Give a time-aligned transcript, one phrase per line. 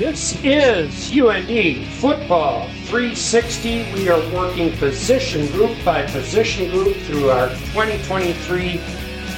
[0.00, 3.92] This is UND Football 360.
[3.92, 8.78] We are working position group by position group through our 2023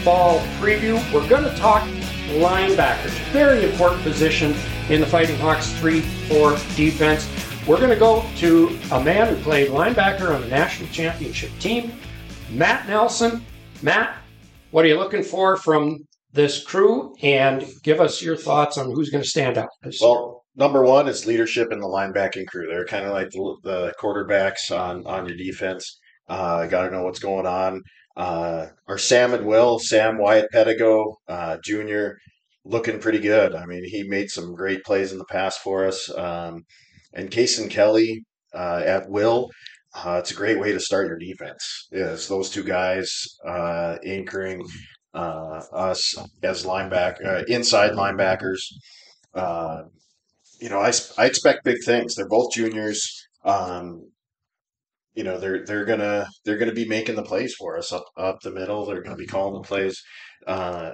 [0.05, 1.03] fall preview.
[1.13, 1.83] We're going to talk
[2.29, 4.55] linebackers, very important position
[4.89, 7.29] in the Fighting Hawks 3 4 defense.
[7.67, 11.91] We're going to go to a man who played linebacker on the national championship team,
[12.53, 13.45] Matt Nelson.
[13.83, 14.17] Matt,
[14.71, 17.17] what are you looking for from this crew?
[17.21, 20.35] And give us your thoughts on who's going to stand out this year.
[20.55, 22.67] Number one is leadership in the linebacking crew.
[22.67, 25.99] They're kind of like the, the quarterbacks on on your defense.
[26.29, 27.83] Uh, Got to know what's going on.
[28.17, 32.11] Uh, our Sam and Will, Sam Wyatt Pedigo uh, Jr.,
[32.65, 33.55] looking pretty good.
[33.55, 36.11] I mean, he made some great plays in the past for us.
[36.15, 36.65] Um,
[37.15, 38.23] and Kason Kelly
[38.55, 39.51] uh, at Will,
[39.95, 41.89] uh, it's a great way to start your defense.
[41.91, 43.11] Is those two guys
[43.47, 44.65] uh, anchoring
[45.15, 48.61] uh, us as linebacker, uh, inside linebackers.
[50.63, 52.15] You know, I, I expect big things.
[52.15, 53.27] They're both juniors.
[53.45, 54.13] Um,
[55.13, 58.41] you know, they're they're gonna they're gonna be making the plays for us up up
[58.43, 58.87] the middle.
[58.87, 60.01] They're gonna be calling the plays.
[60.47, 60.93] Uh,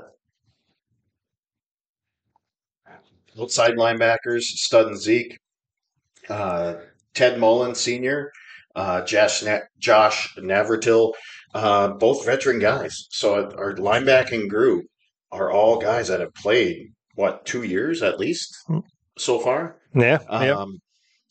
[3.38, 5.36] outside linebackers, Stud and Zeke,
[6.30, 6.76] uh,
[7.12, 8.32] Ted Mullen Senior,
[8.74, 11.12] uh, Josh Na- Josh Navratil,
[11.54, 13.06] uh, both veteran guys.
[13.10, 14.86] So our linebacking group
[15.30, 18.56] are all guys that have played what two years at least
[19.18, 19.76] so far.
[19.94, 20.64] Yeah, Um, yeah.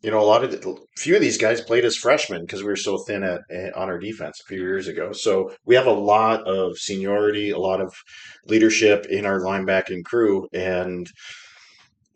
[0.04, 2.68] You know, a lot of the, few of these guys played as freshmen because we
[2.70, 3.42] were so thin at,
[3.76, 5.12] on our defense a few years ago.
[5.12, 7.92] So we have a lot of seniority, a lot of
[8.46, 11.10] leadership in our linebacking crew, and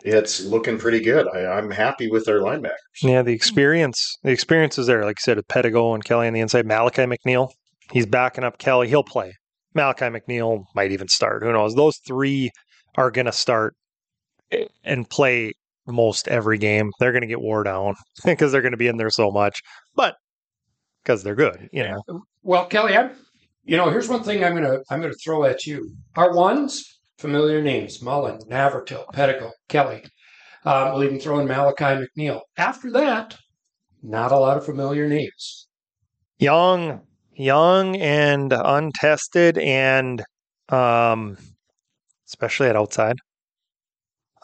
[0.03, 1.27] it's looking pretty good.
[1.27, 3.01] I, I'm happy with our linebackers.
[3.01, 5.03] Yeah, the experience, the experience is there.
[5.03, 6.67] Like I said, with Pedigo and Kelly on the inside.
[6.67, 7.49] Malachi McNeil,
[7.91, 8.89] he's backing up Kelly.
[8.89, 9.33] He'll play.
[9.73, 11.43] Malachi McNeil might even start.
[11.43, 11.73] Who knows?
[11.73, 12.51] Those three
[12.95, 13.75] are going to start
[14.83, 15.53] and play
[15.91, 16.91] most every game.
[16.99, 19.61] They're going to get wore down because they're going to be in there so much,
[19.95, 20.15] but
[21.03, 22.23] because they're good, you know.
[22.43, 23.11] Well, Kelly, I'm,
[23.63, 25.93] you know, here's one thing I'm gonna I'm gonna throw at you.
[26.15, 30.03] Our ones familiar names: Mullen, Navratil, Pedigo, Kelly.
[30.65, 32.41] Um, we'll even throw in Malachi McNeil.
[32.57, 33.37] After that,
[34.03, 35.67] not a lot of familiar names.
[36.39, 37.01] young,
[37.33, 40.23] young and untested, and
[40.69, 41.37] um,
[42.27, 43.17] especially at outside.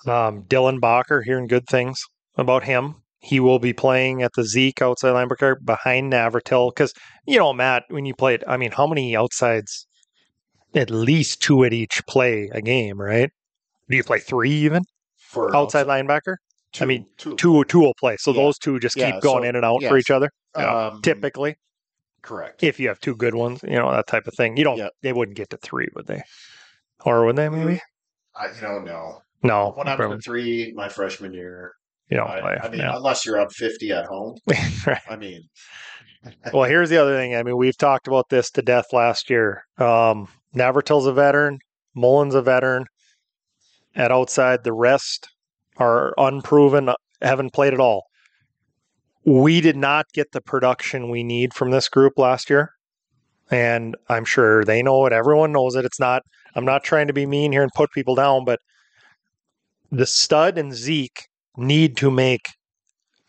[0.05, 1.99] Um, Dylan Bacher, hearing good things
[2.35, 2.95] about him.
[3.19, 6.93] He will be playing at the Zeke outside linebacker behind Navratil because
[7.25, 9.87] you know Matt, when you played, I mean, how many outsides?
[10.75, 13.31] At least two at each play a game, right?
[13.89, 14.83] Do you play three even
[15.17, 16.35] For outside linebacker?
[16.73, 18.43] two, I mean, two, two will play, so Yeah.
[18.43, 20.29] those two just Yeah, keep going so- in and out for each other.
[20.55, 21.55] um, Typically,
[22.21, 22.63] correct.
[22.63, 24.57] if you have two good ones, you know that type of thing.
[24.57, 24.91] You don't.
[25.01, 26.21] They wouldn't get to three, would they?
[27.05, 27.49] Or would they?
[27.49, 27.81] Maybe.
[28.35, 29.23] I, you don't know.
[29.43, 29.71] No.
[29.71, 31.73] What happened probably- to three my freshman year?
[32.09, 32.55] You don't I.
[32.63, 32.95] I mean, yeah.
[32.95, 34.37] unless you're up 50 at home.
[34.87, 35.01] right.
[35.09, 35.41] I mean,
[36.53, 37.35] Well, here's the other thing.
[37.35, 39.63] I mean, we've talked about this to death last year.
[39.77, 41.59] Um, Navratil's a veteran.
[41.95, 42.85] Mullen's a veteran.
[43.95, 45.27] At outside, the rest
[45.77, 46.89] are unproven,
[47.21, 48.05] haven't played at all.
[49.25, 52.71] We did not get the production we need from this group last year.
[53.49, 55.13] And I'm sure they know it.
[55.13, 55.85] Everyone knows it.
[55.85, 56.21] It's not,
[56.55, 58.59] I'm not trying to be mean here and put people down, but
[59.91, 62.47] the stud and Zeke need to make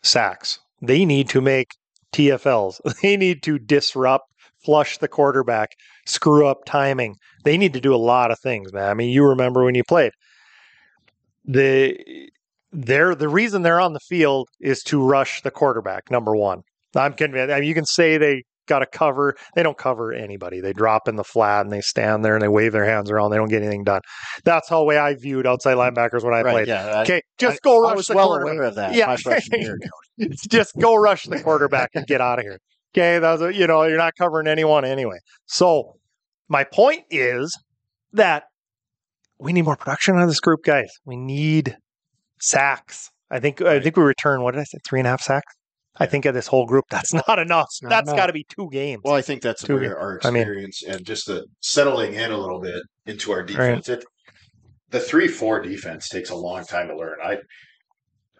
[0.01, 0.59] sacks.
[0.81, 1.71] They need to make
[2.13, 2.79] TFLs.
[3.01, 4.25] They need to disrupt,
[4.63, 5.69] flush the quarterback,
[6.05, 7.15] screw up timing.
[7.43, 8.89] They need to do a lot of things, man.
[8.89, 10.11] I mean, you remember when you played.
[11.45, 12.29] The
[12.71, 16.61] they're the reason they're on the field is to rush the quarterback, number one.
[16.95, 17.51] I'm convinced.
[17.51, 19.35] I mean, you can say they got to cover.
[19.55, 20.61] They don't cover anybody.
[20.61, 23.31] They drop in the flat and they stand there and they wave their hands around.
[23.31, 24.01] They don't get anything done.
[24.45, 25.91] That's how way I viewed outside mm.
[25.93, 26.67] linebackers when I right, played.
[26.67, 26.85] yeah.
[26.85, 28.53] I- Okay, just I- go I rush was the well quarterback.
[28.53, 29.07] aware of that Yeah.
[29.07, 29.77] my freshman year.
[30.17, 32.59] It's just go rush the quarterback and get out of here.
[32.95, 35.17] Okay, that's you know you're not covering anyone anyway.
[35.45, 35.97] So
[36.47, 37.57] my point is
[38.13, 38.43] that
[39.39, 40.89] we need more production out of this group, guys.
[41.05, 41.77] We need
[42.41, 43.09] sacks.
[43.31, 45.53] I think I think we return what did I say three and a half sacks.
[45.99, 47.67] I think of this whole group, that's not enough.
[47.81, 48.17] not That's enough.
[48.17, 49.01] got to be two games.
[49.03, 52.31] well, I think that's Two where our I mean- experience and just the settling in
[52.31, 53.89] a little bit into our defense.
[53.89, 54.03] It,
[54.89, 57.17] the three four defense takes a long time to learn.
[57.23, 57.37] I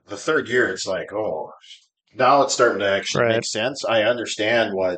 [0.07, 1.51] the third year, it's like, oh,
[2.15, 3.35] now it's starting to actually Right.
[3.35, 3.85] make sense.
[3.85, 4.97] I understand what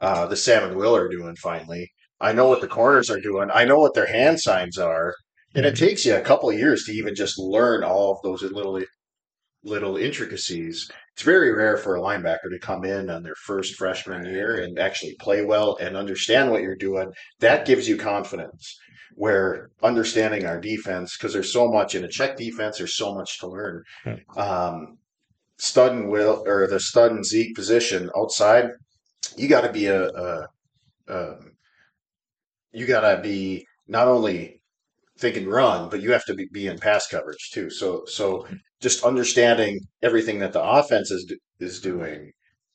[0.00, 1.36] uh, the Sam and Will are doing.
[1.36, 3.50] Finally, I know what the corners are doing.
[3.52, 5.14] I know what their hand signs are,
[5.54, 8.42] and it takes you a couple of years to even just learn all of those
[8.42, 8.80] little
[9.66, 10.90] little intricacies.
[11.12, 14.78] It's very rare for a linebacker to come in on their first freshman year and
[14.78, 17.12] actually play well and understand what you're doing.
[17.40, 18.78] That gives you confidence.
[19.14, 23.40] Where understanding our defense, because there's so much in a check defense, there's so much
[23.40, 23.82] to learn.
[24.04, 24.38] Hmm.
[24.38, 24.98] Um,
[25.58, 28.68] stud and will or the stud and Zeke position outside,
[29.36, 30.48] you got to be a, a,
[31.08, 31.34] a
[32.72, 34.60] you got to be not only
[35.18, 37.70] thinking run, but you have to be, be in pass coverage too.
[37.70, 38.56] So so hmm.
[38.80, 42.32] Just understanding everything that the offense is is doing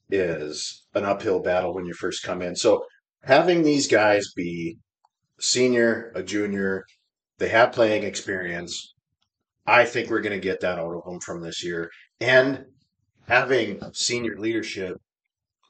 [0.10, 2.56] is an uphill battle when you first come in.
[2.56, 2.84] So
[3.24, 4.78] having these guys be
[5.40, 6.86] senior, a junior,
[7.38, 8.94] they have playing experience.
[9.66, 11.90] I think we're going to get that out of them from this year.
[12.20, 12.66] And
[13.28, 14.98] having senior leadership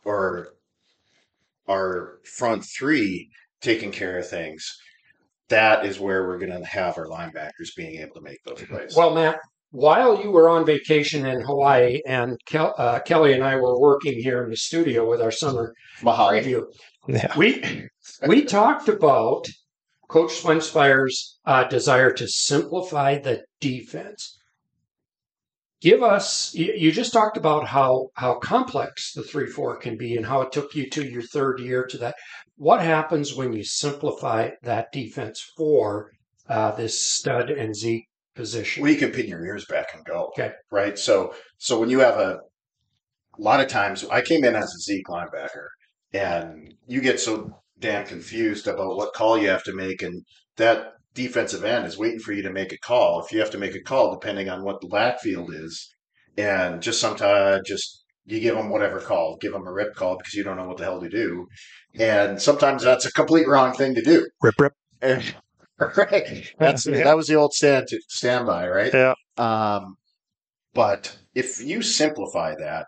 [0.04, 0.54] or
[1.70, 3.30] our front three
[3.62, 4.66] taking care of things,
[5.50, 8.96] that is where we're going to have our linebackers being able to make those plays.
[8.96, 9.40] Well, Matt,
[9.72, 14.22] while you were on vacation in Hawaii and Kel, uh, Kelly and I were working
[14.22, 16.64] here in the studio with our summer preview,
[17.08, 17.34] Yeah.
[17.38, 17.88] we
[18.28, 19.48] we talked about
[20.10, 24.38] Coach Swenspire's uh, desire to simplify the defense.
[25.82, 26.54] Give us.
[26.54, 30.42] You, you just talked about how how complex the three four can be and how
[30.42, 32.16] it took you to your third year to that.
[32.58, 36.12] What happens when you simplify that defense for
[36.48, 38.06] uh, this stud and Zeke
[38.36, 38.84] position?
[38.84, 40.28] we can pin your ears back and go.
[40.28, 40.52] Okay.
[40.72, 40.98] Right.
[40.98, 42.40] So so when you have a
[43.38, 45.68] a lot of times I came in as a Zeke linebacker
[46.14, 50.24] and you get so damn confused about what call you have to make and
[50.58, 53.24] that defensive end is waiting for you to make a call.
[53.24, 55.94] If you have to make a call depending on what the backfield is
[56.38, 60.34] and just sometimes just you give them whatever call, give them a rip call because
[60.34, 61.48] you don't know what the hell to do.
[62.00, 64.28] And sometimes that's a complete wrong thing to do.
[64.42, 64.74] Rip, rip.
[65.98, 66.54] right.
[66.60, 67.04] That's Yeah.
[67.04, 68.94] that was the old stand standby, right?
[68.94, 69.14] Yeah.
[69.38, 69.96] Um,
[70.74, 72.86] but if you simplify that,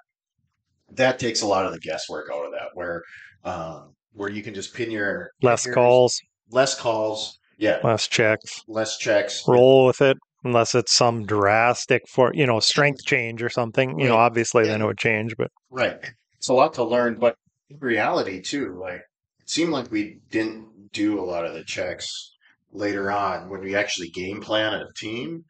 [0.91, 2.69] that takes a lot of the guesswork out of that.
[2.73, 3.01] Where
[3.43, 6.19] um, where you can just pin your Less your- calls,
[6.51, 8.61] less calls, yeah, less checks.
[8.67, 9.43] less checks.
[9.47, 13.97] Roll with it unless it's some drastic for you know strength change or something.
[13.99, 14.25] You know, Right.
[14.25, 15.99] obviously then it would change, but Right.
[16.37, 17.35] It's a lot to learn, but
[17.69, 19.01] in reality too, like
[19.39, 22.32] it seemed like we didn't do a lot of the checks
[22.73, 25.45] later on when we actually game plan a team.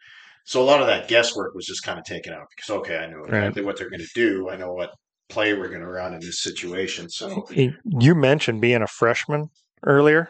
[0.46, 3.08] So a lot of that guesswork was just kind of taken out because okay, I
[3.08, 3.28] know Right.
[3.44, 4.50] exactly what they're going to do.
[4.50, 4.92] I know what
[5.30, 7.10] play we're going to run in this situation.
[7.10, 9.48] So You mentioned being a freshman
[9.84, 10.30] earlier.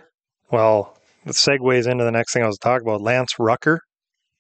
[0.51, 3.01] Well, it segues into the next thing I was talking about.
[3.01, 3.81] Lance Rucker,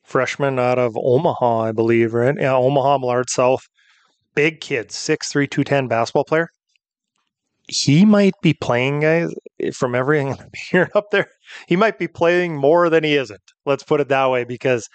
[0.03, 2.35] freshman out of Omaha, I believe, right?
[2.39, 3.63] Yeah, Omaha, Millard South.
[4.35, 6.49] Big kid, 6'3, 210 basketball player.
[7.67, 9.33] He might be playing, guys,
[9.73, 11.27] from everything I'm hearing up there.
[11.67, 13.41] He might be playing more than he isn't.
[13.65, 14.87] Let's put it that way because,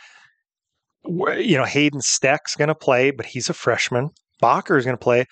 [1.04, 4.10] you know, Hayden Steck's going to play, but he's a freshman.
[4.42, 5.24] Bacher is going to play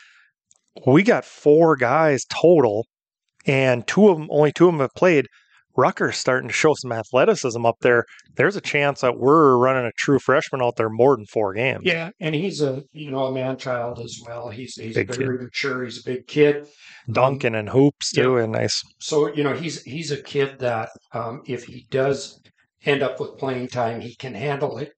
[0.85, 2.87] we got four guys total,
[3.47, 5.27] and two of them, only two of them have played.
[5.77, 8.05] Rucker's starting to show some athleticism up there.
[8.37, 11.83] There's a chance that we're running a true freshman out there more than four games.
[11.85, 14.49] Yeah, and he's a you know a man child as well.
[14.49, 15.85] He's he's Big very mature.
[15.85, 16.67] He's a big kid.
[17.11, 18.83] Dunking and hoops too, and nice.
[18.99, 22.41] So you know he's he's a kid that um, if he does
[22.85, 24.93] end up with playing time, he can handle it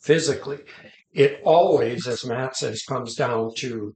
[0.00, 0.58] physically.
[1.12, 3.94] It always, as Matt says, comes down to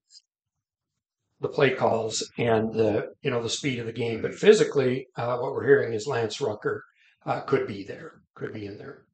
[1.40, 4.22] the play calls and the you know the speed of the game.
[4.22, 6.84] But physically, uh, what we're hearing is Lance Rucker
[7.26, 9.04] uh, could be there, could be in there.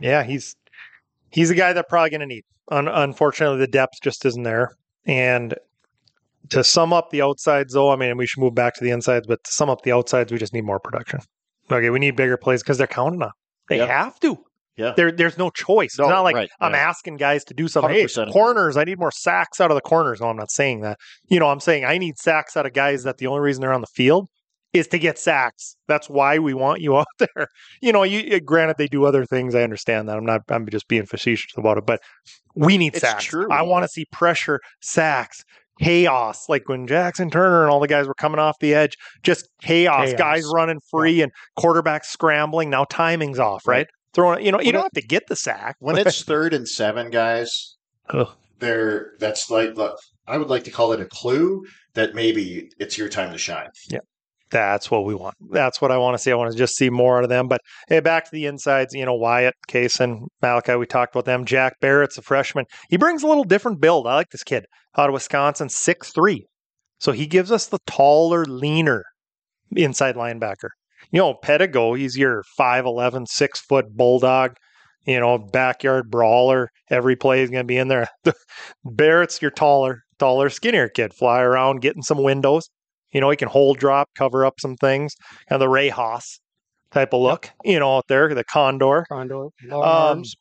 [0.00, 0.56] Yeah, he's
[1.30, 2.44] he's a guy they're probably going to need.
[2.70, 4.70] Un- unfortunately, the depth just isn't there.
[5.04, 5.54] And
[6.50, 9.26] to sum up the outsides, though, I mean, we should move back to the insides.
[9.26, 11.20] But to sum up the outsides, we just need more production.
[11.70, 13.30] Okay, we need bigger plays because they're counting on.
[13.68, 13.88] They Yep.
[13.88, 14.44] have to.
[14.76, 14.94] Yeah.
[14.96, 15.98] There, there's no choice.
[15.98, 16.78] No, it's not like right, I'm yeah.
[16.78, 17.92] asking guys to do something.
[17.92, 18.32] Hey, 100%.
[18.32, 20.20] corners, I need more sacks out of the corners.
[20.20, 20.98] No, I'm not saying that.
[21.28, 23.72] You know, I'm saying I need sacks out of guys that the only reason they're
[23.72, 24.28] on the field
[24.72, 25.76] is to get sacks.
[25.88, 27.48] That's why we want you out there.
[27.82, 29.54] You know, you uh, granted they do other things.
[29.54, 30.16] I understand that.
[30.16, 30.42] I'm not.
[30.48, 32.00] I'm just being facetious about it, but
[32.54, 33.24] we need It's sacks.
[33.24, 33.50] true.
[33.50, 35.44] I want to see pressure, sacks,
[35.80, 36.48] chaos.
[36.48, 40.06] Like when Jackson Turner and all the guys were coming off the edge, just chaos.
[40.06, 40.18] Chaos.
[40.18, 42.70] Guys running free and quarterbacks scrambling.
[42.70, 43.66] Now timing's off.
[43.66, 43.86] Right.
[44.14, 44.44] Throwing.
[44.44, 45.76] You know, you When don't it- have to get the sack.
[45.80, 47.76] when it's third and seven, guys,
[48.58, 51.64] there that's like look, I would like to call it a clue
[51.94, 53.68] that maybe it's your time to shine.
[53.88, 53.98] Yeah.
[54.50, 55.34] That's what we want.
[55.50, 56.30] That's what I want to see.
[56.30, 57.48] I want to just see more out of them.
[57.48, 61.24] But hey, back to the insides, you know, Wyatt, Case, and Malachi, we talked about
[61.24, 61.46] them.
[61.46, 62.66] Jack Barrett's a freshman.
[62.90, 64.06] He brings a little different build.
[64.06, 64.66] I like this kid
[64.98, 66.44] out of Wisconsin, six three.
[66.98, 69.04] So he gives us the taller, leaner
[69.74, 70.68] inside linebacker.
[71.10, 74.56] You know, Pedigo, he's your 5'11, six foot bulldog.
[75.06, 76.70] you know, backyard brawler.
[76.90, 78.06] Every play is going to be in there.
[78.84, 81.12] Barrett's your taller, taller, skinnier kid.
[81.14, 82.68] Fly around, getting some windows.
[83.12, 85.14] You know, he can hold drop, cover up some things.
[85.48, 86.40] And the Ray Haas
[86.92, 89.04] type of look, you know, out there, the Condor.
[89.10, 90.34] Condor, long Um, arms.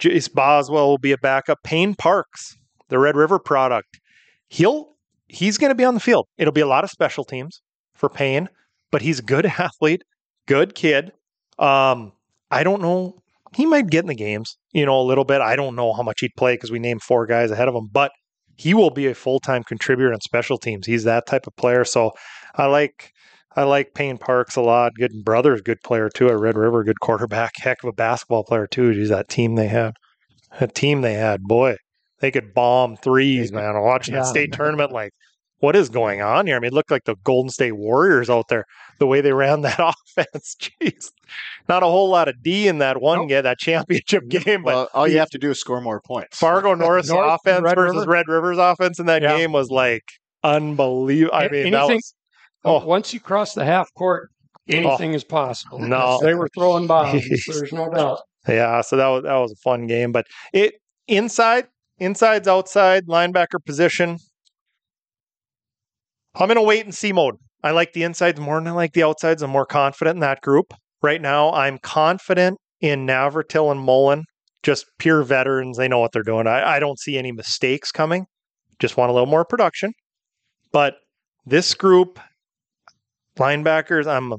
[0.00, 1.58] Jace Boswell will be a backup.
[1.62, 2.56] Payne Parks,
[2.88, 4.00] the Red River product,
[4.48, 4.96] he'll
[5.28, 6.26] he's going to be on the field.
[6.36, 7.62] It'll be a lot of special teams
[7.94, 8.48] for Payne,
[8.92, 10.02] but he's a good athlete,
[10.46, 11.10] good kid.
[11.58, 12.12] Um,
[12.50, 13.18] I don't know.
[13.56, 15.40] He might get in the games, you know, a little bit.
[15.40, 17.88] I don't know how much he'd play because we named four guys ahead of him,
[17.92, 18.12] but
[18.56, 20.86] he will be a full time contributor in special teams.
[20.86, 21.84] He's that type of player.
[21.84, 22.12] So
[22.54, 23.12] I like
[23.54, 24.92] I like Payne Parks a lot.
[24.94, 28.66] Good brother's good player too at Red River, good quarterback, heck of a basketball player
[28.66, 28.94] too.
[28.94, 29.94] Geez, that team they had.
[30.58, 31.76] That team they had, boy,
[32.20, 33.74] they could bomb threes, man.
[33.82, 34.20] Watching Yeah.
[34.20, 35.12] that state tournament, like,
[35.62, 36.56] what is going on here?
[36.56, 38.64] I mean, it looked like the Golden State Warriors out there,
[38.98, 40.56] the way they ran that offense.
[40.60, 41.10] Jeez.
[41.68, 43.28] Not a whole lot of D in that one Nope.
[43.28, 46.36] game, that championship game, but Well, all you have to do is score more points.
[46.36, 48.10] Fargo North's North, offense Red versus River.
[48.10, 49.36] Red River's offense in that Yeah.
[49.38, 50.02] game was like
[50.42, 51.34] unbelievable.
[51.36, 52.14] I mean, that anything- was
[52.64, 52.84] oh.
[52.84, 54.30] Once you cross the half court,
[54.68, 54.74] oh.
[54.74, 55.78] anything is possible.
[55.78, 56.18] No.
[56.22, 57.22] they were throwing bombs.
[57.22, 57.44] Jeez.
[57.46, 58.18] There's no doubt.
[58.48, 60.10] Yeah, so that was that was a fun game.
[60.10, 60.74] But it
[61.06, 64.18] inside, inside's outside, linebacker position.
[66.34, 67.36] I'm in a wait and see mode.
[67.62, 69.42] I like the insides more than I like the outsides.
[69.42, 70.74] I'm more confident in that group.
[71.02, 74.24] Right now, I'm confident in Navratil and Mullen,
[74.62, 75.76] just pure veterans.
[75.76, 76.46] They know what they're doing.
[76.46, 78.26] I, I don't see any mistakes coming.
[78.78, 79.92] Just want a little more production.
[80.72, 80.94] But
[81.46, 82.18] this group,
[83.36, 84.32] linebackers, I'm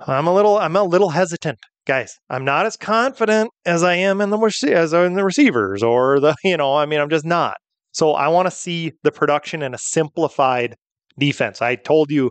[0.00, 4.20] I'm a little I'm a little hesitant guys, I'm not as confident as I am
[4.20, 4.38] in the
[4.72, 6.74] as in the receivers or the you know.
[6.74, 7.56] I mean, I'm just not.
[7.92, 10.76] So I want to see the production in a simplified
[11.18, 11.60] defense.
[11.62, 12.30] I told you,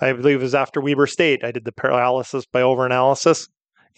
[0.00, 1.44] I believe it was after Weber State.
[1.44, 3.48] I did the paralysis by over analysis,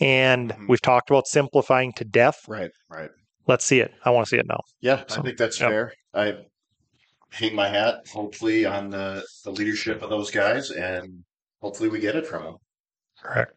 [0.01, 0.69] and Mhm.
[0.69, 2.41] we've talked about simplifying to death.
[2.49, 3.11] Right, right.
[3.47, 3.93] Let's see it.
[4.05, 4.61] I want to see it now.
[4.81, 5.71] Yeah, So, I think that's yep.
[5.71, 5.93] fair.
[6.15, 6.35] I
[7.31, 11.25] hang my hat, hopefully, on the, the leadership of those guys, and
[11.61, 12.57] hopefully we get it from them.
[13.23, 13.53] Correct.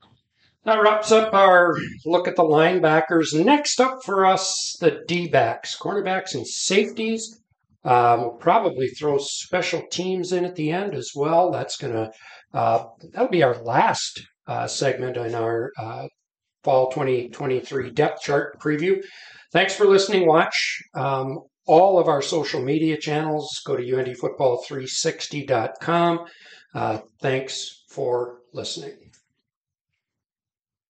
[0.65, 3.33] That wraps up our look at the linebackers.
[3.45, 7.39] Next up for us, the D backs, cornerbacks, and safeties.
[7.85, 11.51] We'll probably throw special teams in at the end as well.
[11.51, 12.11] That's gonna
[12.53, 16.07] uh, that'll be our last uh, segment in our uh,
[16.63, 19.03] fall 2023 depth chart preview.
[19.53, 20.27] Thanks for listening.
[20.27, 23.61] Watch um, all of our social media channels.
[23.65, 26.19] Go to undfootball360.com.
[26.73, 29.04] Uh, thanks for listening.